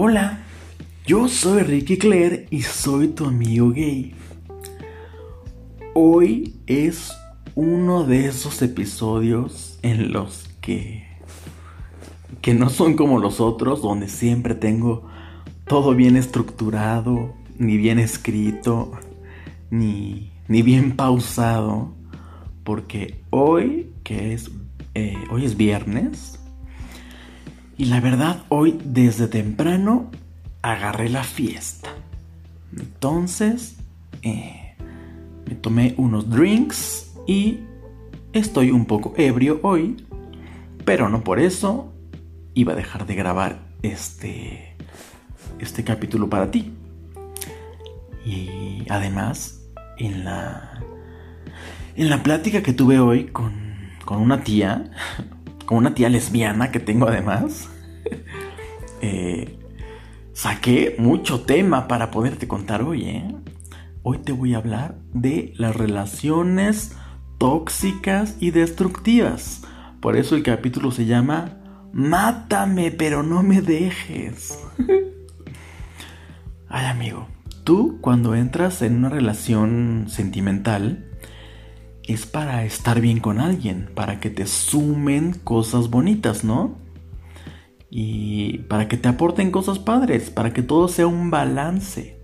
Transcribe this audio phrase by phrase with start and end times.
[0.00, 0.44] Hola,
[1.04, 4.14] yo soy Ricky Claire y soy tu amigo gay.
[5.92, 7.12] Hoy es
[7.56, 11.04] uno de esos episodios en los que
[12.40, 15.08] que no son como los otros donde siempre tengo
[15.66, 18.92] todo bien estructurado, ni bien escrito,
[19.68, 21.92] ni, ni bien pausado,
[22.62, 24.48] porque hoy que es
[24.94, 26.38] eh, hoy es viernes
[27.78, 30.10] y la verdad, hoy desde temprano
[30.62, 31.90] agarré la fiesta.
[32.76, 33.76] Entonces,
[34.22, 34.74] eh,
[35.46, 37.60] me tomé unos drinks y
[38.32, 40.04] estoy un poco ebrio hoy.
[40.84, 41.92] Pero no por eso
[42.54, 44.74] iba a dejar de grabar este,
[45.60, 46.72] este capítulo para ti.
[48.26, 49.60] Y además,
[49.98, 50.82] en la,
[51.94, 53.52] en la plática que tuve hoy con,
[54.04, 54.90] con una tía,
[55.68, 57.68] con una tía lesbiana que tengo además,
[59.02, 59.58] eh,
[60.32, 63.04] saqué mucho tema para poderte contar hoy.
[63.04, 63.34] ¿eh?
[64.02, 66.96] Hoy te voy a hablar de las relaciones
[67.36, 69.60] tóxicas y destructivas.
[70.00, 71.58] Por eso el capítulo se llama
[71.92, 74.58] Mátame, pero no me dejes.
[76.70, 77.28] Ay amigo,
[77.64, 81.10] tú cuando entras en una relación sentimental,
[82.08, 86.78] es para estar bien con alguien, para que te sumen cosas bonitas, ¿no?
[87.90, 92.18] Y para que te aporten cosas padres, para que todo sea un balance.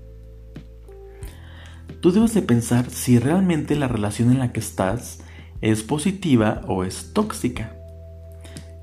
[2.00, 5.20] Tú debes de pensar si realmente la relación en la que estás
[5.60, 7.76] es positiva o es tóxica.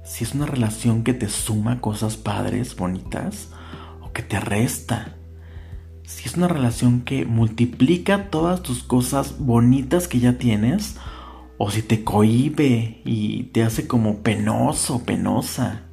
[0.03, 3.49] Si es una relación que te suma cosas padres, bonitas,
[4.02, 5.16] o que te resta
[6.11, 10.97] si es una relación que multiplica todas tus cosas bonitas que ya tienes,
[11.57, 15.83] o si te cohíbe y te hace como penoso, penosa.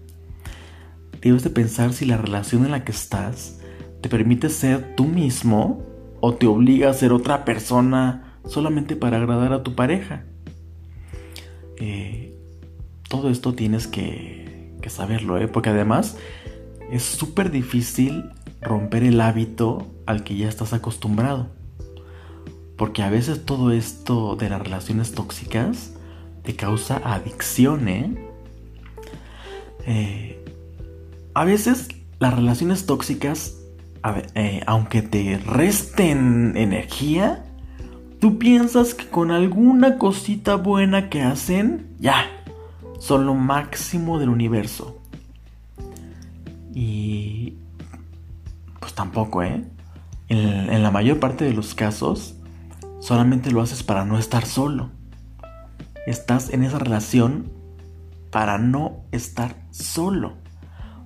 [1.20, 3.61] Debes de pensar si la relación en la que estás
[4.01, 5.84] te permite ser tú mismo
[6.20, 10.24] o te obliga a ser otra persona solamente para agradar a tu pareja.
[11.77, 12.36] Eh,
[13.08, 15.46] todo esto tienes que, que saberlo, ¿eh?
[15.46, 16.17] porque además
[16.90, 18.24] es súper difícil
[18.61, 21.48] romper el hábito al que ya estás acostumbrado.
[22.77, 25.95] Porque a veces todo esto de las relaciones tóxicas
[26.42, 28.30] te causa adicción, ¿eh?
[29.86, 30.45] eh
[31.35, 31.89] a veces
[32.19, 33.57] las relaciones tóxicas,
[34.35, 37.45] eh, aunque te resten energía,
[38.20, 42.25] tú piensas que con alguna cosita buena que hacen, ya,
[42.98, 45.01] son lo máximo del universo.
[46.75, 47.55] Y
[48.89, 49.65] pues tampoco, ¿eh?
[50.31, 52.37] En, la mayor parte de los casos,
[53.01, 54.89] solamente lo haces para no estar solo.
[56.07, 57.53] Estás en esa relación
[58.31, 60.39] para no estar solo.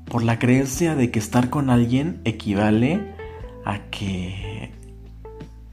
[0.09, 3.17] Por la creencia de que estar con alguien equivale
[3.65, 4.73] a que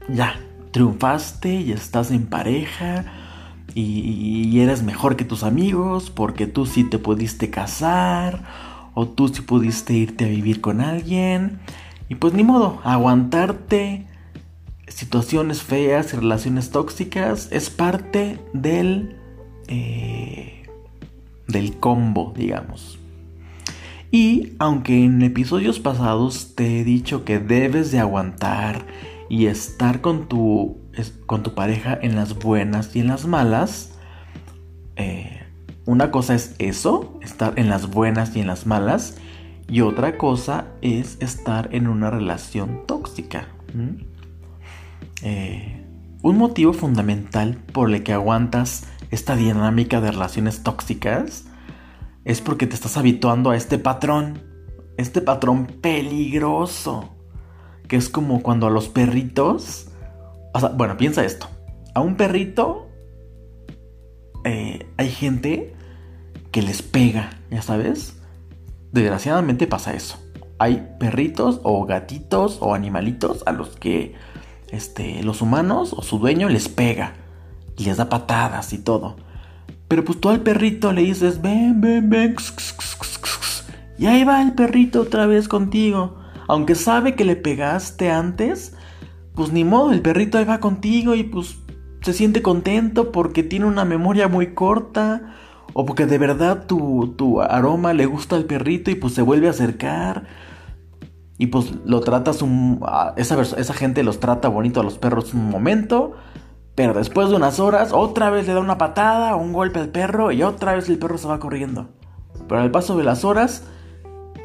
[0.08, 0.34] ya
[0.72, 3.04] triunfaste y estás en pareja
[3.72, 8.42] y, y, eres mejor que tus amigos porque tú sí te pudiste casar
[8.94, 11.60] o tú sí pudiste irte a vivir con alguien
[12.10, 14.04] y pues ni modo, aguantarte
[14.88, 19.16] situaciones feas y relaciones tóxicas es parte del,
[19.68, 20.64] eh,
[21.46, 22.98] del combo, digamos.
[24.10, 28.84] Y aunque en episodios pasados te he dicho que debes de aguantar
[29.28, 30.78] y estar con tu,
[31.26, 33.92] con tu pareja en las buenas y en las malas,
[34.96, 35.44] eh,
[35.86, 39.16] una cosa es eso, estar en las buenas y en las malas,
[39.70, 43.46] y otra cosa es estar en una relación tóxica.
[45.22, 45.86] Eh,
[46.22, 51.46] un motivo fundamental por el que aguantas esta dinámica de relaciones tóxicas
[52.24, 54.42] es porque te estás habituando a este patrón.
[54.96, 57.14] Este patrón peligroso.
[57.86, 59.88] Que es como cuando a los perritos...
[60.74, 61.48] bueno, piensa esto.
[61.94, 62.88] A un perrito
[64.44, 65.76] eh, hay gente
[66.50, 68.19] que les pega, ya sabes
[68.92, 70.18] desgraciadamente pasa eso.
[70.58, 74.14] Hay perritos o gatitos o animalitos a los que
[74.68, 77.14] este, los humanos o su dueño les pega
[77.76, 79.16] y les da patadas y todo.
[79.88, 82.36] Pero pues tú al perrito le dices, ven, ven, ven,
[84.00, 86.16] y ahí va el perrito otra vez contigo.
[86.48, 88.74] Aunque sabe que le pegaste antes,
[89.34, 91.58] pues ni modo, el perrito ahí va contigo y pues
[92.00, 95.36] se siente contento porque tiene una memoria muy corta
[95.72, 99.50] o porque de verdad tu, aroma le gusta al perrito y pues se vuelve a
[99.50, 100.24] acercar.
[101.38, 102.84] Y pues lo tratas un...
[103.16, 106.12] Esa, esa gente los trata bonito a los perros un momento.
[106.74, 109.88] Pero después de unas horas, otra vez le da una patada o un golpe al
[109.88, 111.88] perro y otra vez el perro se va corriendo.
[112.48, 113.64] Pero al paso de las horas,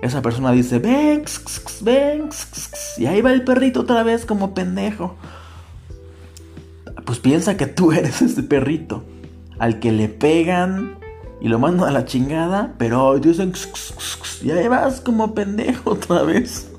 [0.02, 1.24] esa persona dice, ven,
[1.82, 2.30] ven,
[2.98, 5.16] y ahí va el perrito otra vez como pendejo.
[7.06, 9.04] Pues piensa que tú eres ese perrito
[9.60, 10.98] al que le pegan
[11.42, 13.54] y lo mandan a la chingada, pero dicen,
[14.44, 16.72] y ahí vas como pendejo otra vez.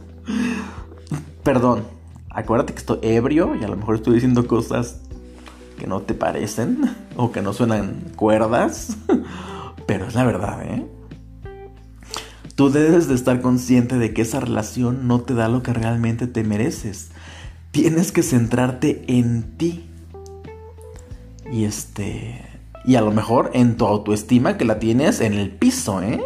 [1.42, 1.84] Perdón,
[2.30, 5.00] acuérdate que estoy ebrio y a lo mejor estoy diciendo cosas
[5.78, 8.96] que no te parecen o que no suenan cuerdas,
[9.86, 10.86] pero es la verdad, ¿eh?
[12.56, 16.26] Tú debes de estar consciente de que esa relación no te da lo que realmente
[16.26, 17.10] te mereces.
[17.70, 19.84] Tienes que centrarte en ti.
[21.52, 22.55] Y este...
[22.86, 26.20] Y a lo mejor en tu autoestima que la tienes en el piso, ¿eh?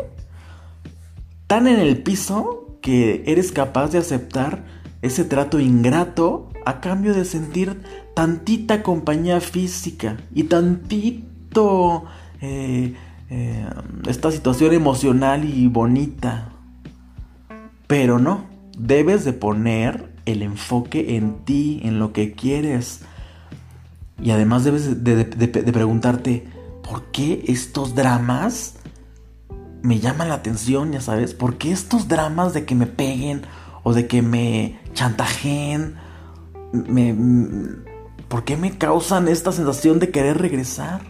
[1.47, 4.65] Tan en el piso que eres capaz de aceptar
[5.03, 7.83] ese trato ingrato a cambio de sentir
[8.15, 12.05] tantita compañía física y tantito
[12.41, 12.95] eh,
[13.31, 13.67] eh,
[14.07, 16.53] esta situación emocional y bonita.
[17.87, 18.45] Pero no,
[18.79, 23.01] debes de poner el enfoque en ti, en lo que quieres.
[24.23, 25.25] Y además debes de,
[25.73, 26.47] preguntarte,
[26.83, 28.75] ¿por qué estos dramas
[29.83, 31.35] me llaman la atención, ya sabes?
[31.35, 33.43] ¿Por qué estos dramas de que me peguen
[33.83, 35.97] o de que me chantajeen?
[36.73, 37.17] Me,
[38.29, 41.01] ¿Por qué me causan esta sensación de querer regresar?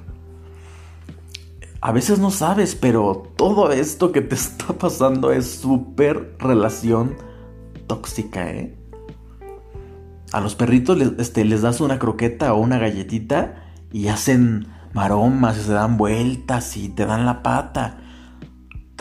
[1.83, 7.17] A veces no sabes, pero todo esto que te está pasando es súper relación
[7.87, 8.80] tóxica, ¿eh?
[10.33, 15.59] A los perritos les, este, les das una croqueta o una galletita y hacen maromas
[15.59, 17.99] y se dan vueltas y te dan la pata.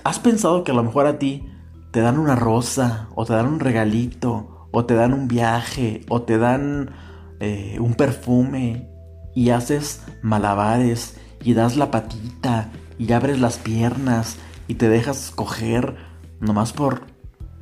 [0.04, 1.48] ¿Has pensado que a lo mejor a ti
[1.92, 6.22] te dan una rosa o te dan un regalito o te dan un viaje o
[6.22, 6.92] te dan
[7.40, 8.90] eh, un perfume
[9.36, 14.38] y haces malabares y das la patita y abres las piernas
[14.68, 15.96] y te dejas coger
[16.40, 17.04] nomás por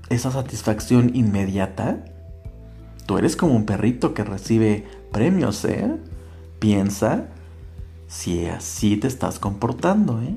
[0.09, 2.03] esa satisfacción inmediata?
[3.07, 5.97] Tú eres como un perrito que recibe premios, ¿eh?
[6.59, 7.29] Piensa
[8.07, 10.35] si así te estás comportando, ¿eh?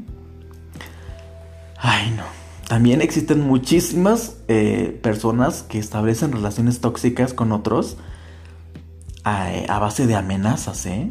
[1.77, 2.25] Ay, no.
[2.69, 7.97] También existen muchísimas eh, personas que establecen relaciones tóxicas con otros
[9.25, 11.11] a, base de amenazas, ¿eh?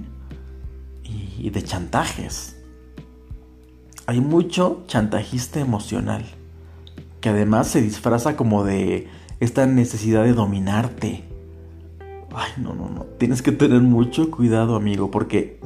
[1.03, 2.55] Y, de chantajes.
[4.05, 6.25] Hay mucho chantajista emocional,
[7.19, 9.09] que además se disfraza como de
[9.41, 11.25] esta necesidad de dominarte.
[12.33, 13.05] Ay, no, no, no.
[13.17, 15.59] Tienes que tener mucho cuidado, amigo, porque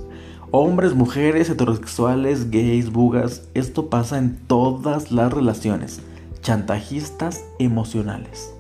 [0.52, 6.02] hombres, mujeres, heterosexuales, gays, bugas, esto pasa en todas las relaciones.
[6.42, 8.54] Chantajistas emocionales.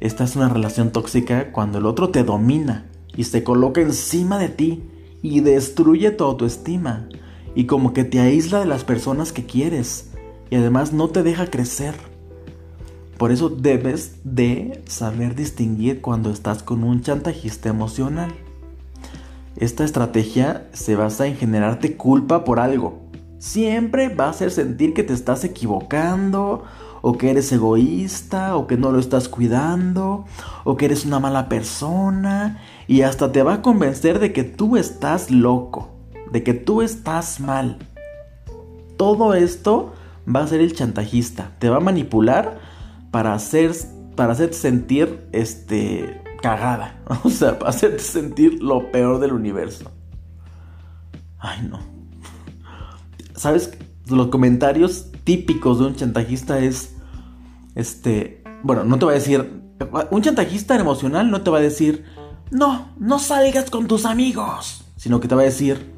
[0.00, 2.86] Esta es una relación tóxica cuando el otro te domina
[3.16, 4.82] y se coloca encima de ti
[5.22, 7.08] y destruye tu autoestima
[7.54, 10.10] y como que te aísla de las personas que quieres
[10.50, 12.11] y además no te deja crecer.
[13.22, 18.34] Por eso debes de saber distinguir cuando estás con un chantajista emocional.
[19.54, 22.98] Esta estrategia se basa en generarte culpa por algo.
[23.38, 26.64] Siempre va a hacer sentir que te estás equivocando
[27.00, 30.24] o que eres egoísta, o que no lo estás cuidando,
[30.64, 34.76] o que eres una mala persona, y hasta te va a convencer de que tú
[34.76, 35.90] estás loco,
[36.32, 37.78] de que tú estás mal.
[38.96, 39.92] Todo esto
[40.26, 42.71] va a ser el chantajista, te va a manipular
[43.12, 43.72] para hacer
[44.16, 49.90] para hacerte sentir este cagada, o sea, para hacerte sentir lo peor del universo.
[51.38, 51.78] Ay, no.
[53.34, 53.72] ¿Sabes?
[54.06, 56.96] Los comentarios típicos de un chantajista es,
[57.74, 59.62] este, bueno, no te va a decir,
[60.10, 62.04] un chantajista emocional no te va a decir,
[62.50, 65.92] no, no salgas con tus amigos, sino que te va a decir,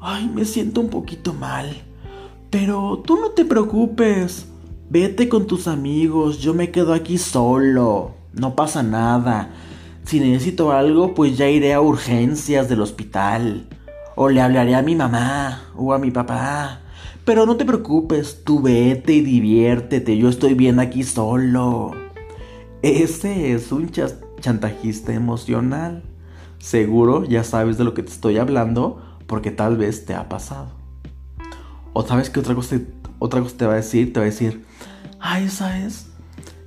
[0.00, 1.84] ay, me siento un poquito mal,
[2.50, 4.48] pero tú no te preocupes,
[4.88, 9.50] vete con tus amigos, yo me quedo aquí solo, no pasa nada.
[10.04, 13.66] Si necesito algo, pues ya iré a urgencias del hospital.
[14.14, 16.80] O le hablaré a mi mamá o a mi papá.
[17.24, 21.90] Pero no te preocupes, tú vete y diviértete, yo estoy bien aquí solo.
[22.82, 23.90] Ese es un
[24.40, 26.04] chantajista emocional.
[26.58, 30.68] Seguro ya sabes de lo que te estoy hablando porque tal vez te ha pasado.
[31.92, 32.78] O sabes que otra cosa,
[33.18, 34.65] otra cosa te va a decir, te va a decir,
[35.26, 36.06] ay, ¿sabes?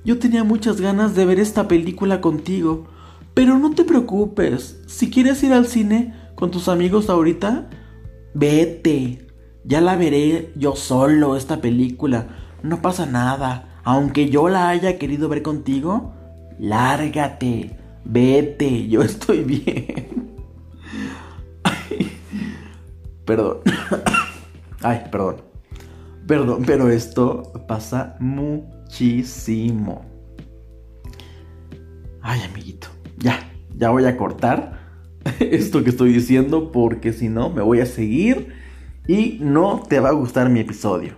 [0.04, 2.86] Yo tenía muchas ganas de ver esta película contigo,
[3.32, 7.70] pero no te preocupes, si quieres ir al cine con tus amigos ahorita,
[8.34, 9.26] vete,
[9.64, 12.28] ya la veré yo solo esta película.
[12.62, 13.80] No pasa nada.
[13.82, 16.12] Aunque yo la haya querido ver contigo,
[16.58, 17.78] lárgate.
[18.04, 20.36] Vete, yo estoy bien.
[23.24, 23.58] perdón.
[24.82, 25.42] Ay, perdón.
[26.30, 30.04] Perdón, pero esto pasa muchísimo.
[32.22, 32.86] Ay, amiguito,
[33.18, 34.78] ya, ya voy a cortar
[35.40, 38.54] esto que estoy diciendo porque si no me voy a seguir
[39.08, 41.16] y no te va a gustar mi episodio.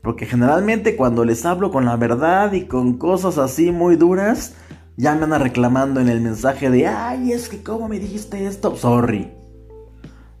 [0.00, 4.54] Porque generalmente cuando les hablo con la verdad y con cosas así muy duras,
[4.96, 8.76] ya me andan reclamando en el mensaje de, ay, es que cómo me dijiste esto,
[8.76, 9.28] sorry.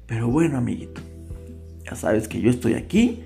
[0.06, 1.00] Pero bueno, amiguito,
[1.84, 3.24] ya sabes que yo estoy aquí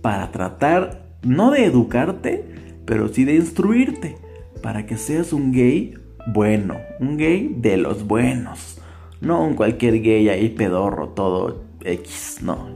[0.00, 2.44] para tratar, no de educarte,
[2.84, 4.16] pero sí de instruirte,
[4.62, 5.94] para que seas un gay
[6.26, 8.78] bueno, un gay de los buenos,
[9.20, 12.68] no un cualquier gay ahí pedorro, todo X, no.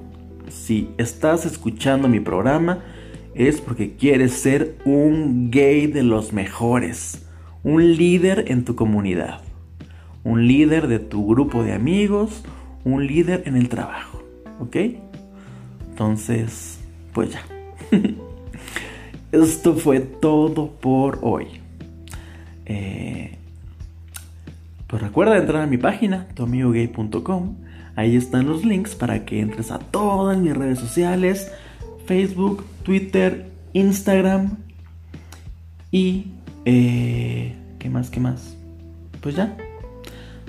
[0.48, 2.80] Si estás escuchando mi programa,
[3.34, 7.26] es porque quieres ser un gay de los mejores,
[7.62, 9.40] un líder en tu comunidad,
[10.24, 12.44] un líder de tu grupo de amigos,
[12.84, 14.22] un líder en el trabajo,
[14.60, 14.76] ¿ok?
[15.90, 16.81] Entonces,
[17.12, 17.44] pues ya.
[19.32, 21.46] Esto fue todo por hoy.
[22.66, 23.38] Eh,
[24.86, 27.56] pues recuerda entrar a mi página, tuamigogay.com.
[27.96, 31.50] Ahí están los links para que entres a todas mis redes sociales,
[32.06, 34.58] Facebook, Twitter, Instagram
[35.90, 36.26] y...
[36.64, 38.10] Eh, ¿Qué más?
[38.10, 38.56] ¿Qué más?
[39.20, 39.56] Pues ya.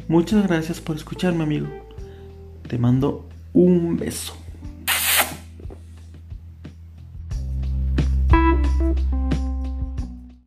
[0.08, 1.67] Muchas gracias por escucharme, amigo.
[2.67, 4.42] Te mando un beso.